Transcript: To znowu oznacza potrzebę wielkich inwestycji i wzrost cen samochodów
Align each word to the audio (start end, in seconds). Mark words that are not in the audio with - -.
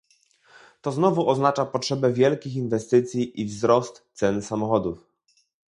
To 0.81 0.91
znowu 0.91 1.29
oznacza 1.29 1.65
potrzebę 1.65 2.13
wielkich 2.13 2.55
inwestycji 2.55 3.41
i 3.41 3.45
wzrost 3.45 4.09
cen 4.13 4.41
samochodów 4.41 5.05